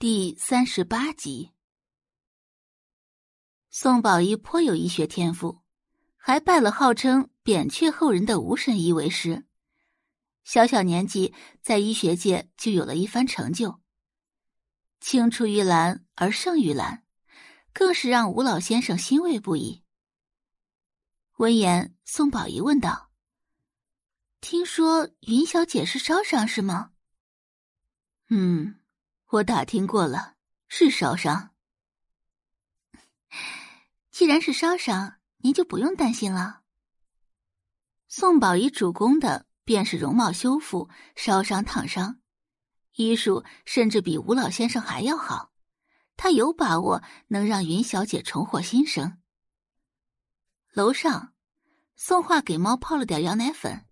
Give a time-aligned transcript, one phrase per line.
[0.00, 1.50] 第三十八集，
[3.68, 5.62] 宋宝仪颇有医学天赋，
[6.16, 9.44] 还拜了号称扁鹊后人的吴神医为师。
[10.44, 13.80] 小小年纪，在医学界就有了一番成就。
[15.00, 17.04] 青出于蓝而胜于蓝，
[17.72, 19.82] 更是让吴老先生欣慰不已。
[21.38, 23.10] 闻言，宋宝仪问道
[24.40, 26.92] ：“听说云小姐是烧伤是吗
[28.30, 28.76] ？”“嗯。”
[29.30, 30.36] 我打听过了，
[30.68, 31.50] 是烧伤。
[34.10, 36.62] 既然是烧伤，您就不用担心了。
[38.08, 42.22] 宋宝仪主攻的便是容貌修复、烧伤烫伤，
[42.94, 45.52] 医术甚至比吴老先生还要好。
[46.16, 49.20] 他有把握能让云小姐重获新生。
[50.72, 51.34] 楼上，
[51.96, 53.84] 宋画给猫泡了点羊奶粉，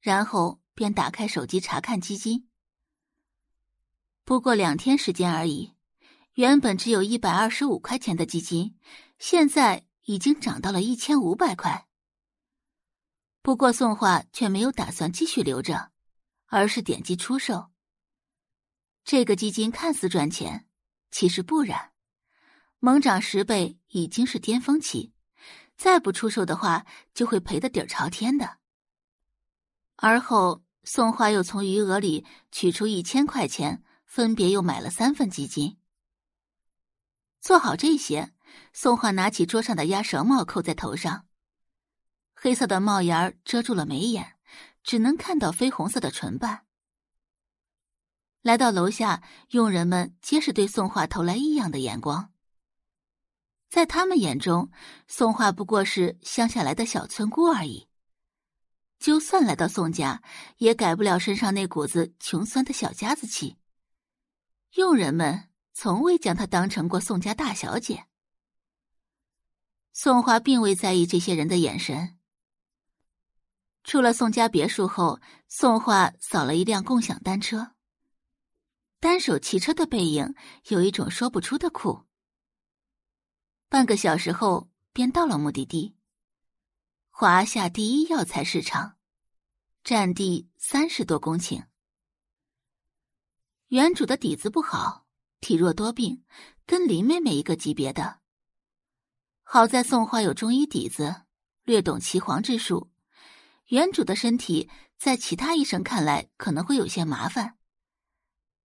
[0.00, 2.48] 然后便打开手机查看基金。
[4.32, 5.74] 不过两天时间而已，
[6.36, 8.78] 原本只有一百二十五块钱的基金，
[9.18, 11.86] 现在已经涨到了一千五百块。
[13.42, 15.90] 不过宋画却没有打算继续留着，
[16.46, 17.72] 而是点击出售。
[19.04, 20.66] 这个基金看似赚钱，
[21.10, 21.92] 其实不然，
[22.78, 25.12] 猛涨十倍已经是巅峰期，
[25.76, 28.56] 再不出售的话就会赔得底儿朝天的。
[29.96, 33.84] 而后，宋画又从余额里取出一千块钱。
[34.14, 35.78] 分别又买了三份基金。
[37.40, 38.34] 做好这些，
[38.74, 41.26] 宋画拿起桌上的鸭舌帽扣在头上，
[42.34, 44.36] 黑色的帽檐遮住了眉眼，
[44.82, 46.66] 只能看到绯红色的唇瓣。
[48.42, 52.34] 来到楼下，佣人们皆是对宋画投来异样的眼光。
[53.70, 54.70] 在他们眼中，
[55.08, 57.88] 宋画不过是乡下来的小村姑而已。
[58.98, 60.22] 就算来到宋家，
[60.58, 63.56] 也改不了身上那股子穷酸的小家子气。
[64.72, 68.06] 佣人们从未将她当成过宋家大小姐。
[69.92, 72.18] 宋华并未在意这些人的眼神。
[73.84, 77.74] 出了宋家别墅后，宋华扫了一辆共享单车。
[79.00, 80.34] 单手骑车的背影
[80.68, 82.06] 有一种说不出的酷。
[83.68, 85.96] 半个小时后，便到了目的地——
[87.10, 88.96] 华夏第一药材市场，
[89.82, 91.66] 占地三十多公顷。
[93.72, 95.06] 原主的底子不好，
[95.40, 96.22] 体弱多病，
[96.66, 98.20] 跟林妹妹一个级别的。
[99.44, 101.22] 好在宋画有中医底子，
[101.64, 102.90] 略懂岐黄之术。
[103.68, 104.68] 原主的身体
[104.98, 107.56] 在其他医生看来可能会有些麻烦，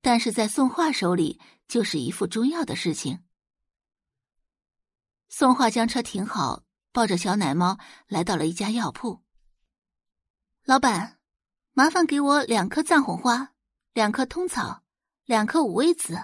[0.00, 3.22] 但是在宋画手里就是一副中药的事情。
[5.28, 7.78] 宋画将车停好，抱着小奶猫
[8.08, 9.22] 来到了一家药铺。
[10.64, 11.20] 老板，
[11.74, 13.52] 麻烦给我两颗藏红花，
[13.92, 14.82] 两颗通草。
[15.26, 16.14] 两颗五味子。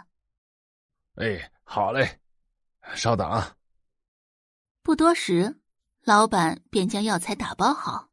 [1.17, 2.21] 哎，好嘞，
[2.95, 3.57] 稍等啊。
[4.81, 5.61] 不多时，
[6.03, 8.11] 老板便将药材打包好。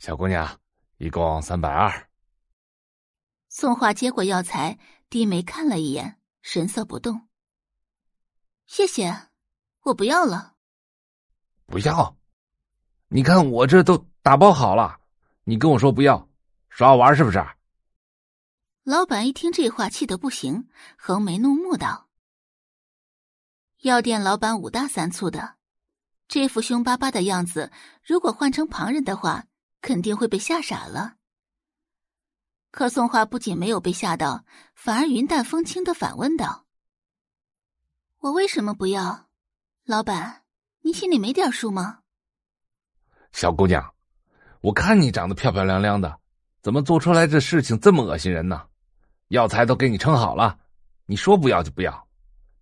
[0.00, 0.60] 小姑娘，
[0.96, 2.08] 一共三百二。
[3.48, 4.76] 宋画接过药材，
[5.08, 7.28] 低眉看了一眼，神色不动。
[8.66, 9.28] 谢谢，
[9.82, 10.56] 我不要了。
[11.66, 12.18] 不要？
[13.06, 15.00] 你看我这都打包好了，
[15.44, 16.28] 你跟我说不要，
[16.68, 17.38] 耍我玩是不是？
[18.88, 20.66] 老板一听这话，气得不行，
[20.96, 22.08] 横眉怒目道
[23.84, 25.56] ：“药店老板五大三粗的，
[26.26, 27.70] 这副凶巴巴的样子，
[28.02, 29.44] 如果换成旁人的话，
[29.82, 31.16] 肯定会被吓傻了。”
[32.72, 36.64] 可宋画不仅没有被吓到，反而云淡风轻的反问道
[38.20, 39.28] ：“我为什么不要？
[39.84, 40.44] 老板，
[40.80, 41.98] 你心里没点数吗？”
[43.32, 43.94] 小姑娘，
[44.62, 46.18] 我看你长得漂漂亮亮的，
[46.62, 48.66] 怎么做出来这事情这么恶心人呢？
[49.28, 50.58] 药材都给你称好了，
[51.06, 52.08] 你说不要就不要，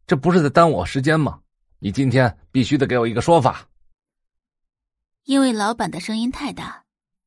[0.06, 1.40] 这不是在耽误我时间吗？
[1.78, 3.68] 你今天必须得给我一个说法。
[5.24, 6.84] 因为老板的声音太大，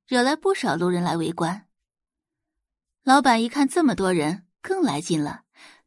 [0.08, 1.68] 惹来不少路人来围观。
[3.04, 5.44] 老板一看这么多人，更来劲了，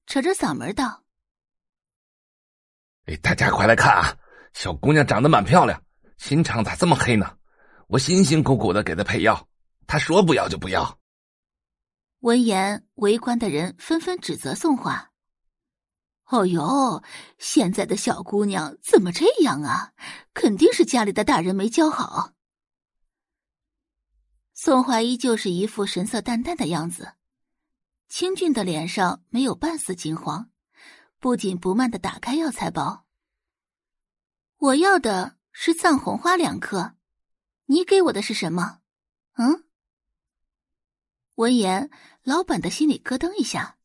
[0.07, 1.03] 扯着嗓门道
[3.07, 4.16] ：“哎，大家快来看啊！
[4.55, 5.83] 小姑娘长得蛮漂亮，
[6.16, 7.37] 心肠咋这么黑呢？
[7.89, 9.47] 我辛辛苦苦的给她配药，
[9.87, 10.98] 她说不要就不要。”
[12.22, 15.10] 闻言，围观的人纷纷指责宋画
[16.30, 17.03] ：“哦呦，
[17.39, 19.92] 现在的小姑娘怎么这样啊？
[20.33, 22.34] 肯定是家里的大人没教好。”
[24.54, 27.15] 宋画依旧是一副神色淡淡的样子，
[28.09, 30.48] 清俊的脸上没有半丝惊慌，
[31.19, 33.04] 不紧不慢的打开药材包
[34.59, 36.95] ：“我要的是藏红花两颗，
[37.66, 38.78] 你给我的是什么？
[39.39, 39.65] 嗯？”
[41.42, 41.91] 闻言，
[42.22, 43.77] 老板的心里咯噔一下。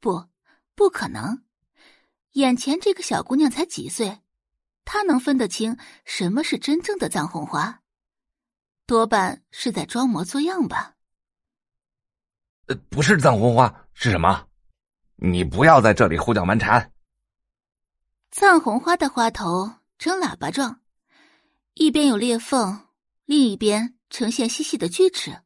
[0.00, 0.24] 不，
[0.74, 1.44] 不可能！
[2.32, 4.22] 眼前这个小姑娘才几岁，
[4.86, 5.76] 她能分得清
[6.06, 7.82] 什么是真正的藏红花？
[8.86, 10.96] 多半是在装模作样吧？
[12.68, 14.48] 呃，不是藏红花是什么？
[15.16, 16.90] 你不要在这里胡搅蛮缠。
[18.30, 20.80] 藏红花的花头呈喇叭状，
[21.74, 22.88] 一边有裂缝，
[23.26, 25.42] 另一边呈现细细的锯齿。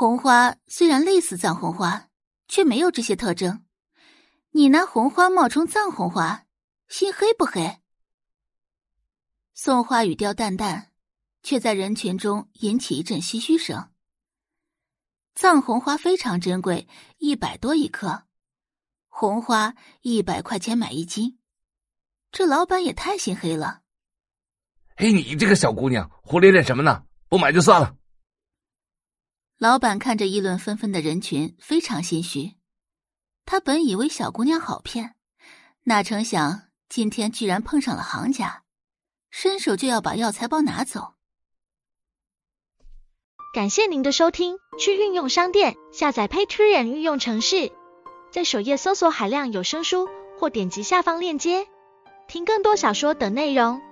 [0.00, 2.08] 红花虽然类似藏红花，
[2.48, 3.66] 却没有这些特征。
[4.48, 6.46] 你拿红花冒充藏红花，
[6.88, 7.82] 心黑不黑？
[9.52, 10.90] 宋花语调淡淡，
[11.42, 13.90] 却在人群中引起一阵唏嘘声。
[15.34, 16.88] 藏红花非常珍贵，
[17.18, 18.22] 一百多一克，
[19.10, 21.38] 红花一百块钱买一斤。
[22.32, 23.82] 这老板也太心黑了！
[24.96, 27.04] 嘿，你这个小姑娘，胡咧咧什么呢？
[27.28, 27.94] 不买就算了。
[29.60, 32.54] 老板看着议论纷纷的人群，非常心虚。
[33.44, 35.16] 他本以为小姑娘好骗，
[35.82, 38.62] 哪成想今天居然碰上了行家，
[39.30, 41.12] 伸手就要把药材包拿走。
[43.52, 47.70] 感谢您的收听，去运用商店下载 Patreon 运用城市，
[48.32, 50.08] 在首页搜索海量有声书，
[50.38, 51.68] 或点击下方链接。
[52.28, 53.82] 听更多小说等内容。